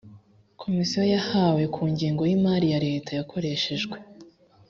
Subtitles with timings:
[0.61, 3.97] komisiyo yahawe ku ngengo y imari ya leta yakoreshejwe